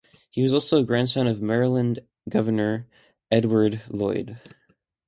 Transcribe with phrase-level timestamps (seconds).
[0.31, 2.87] He was a grandson of Maryland Governor
[3.29, 4.39] Edward Lloyd.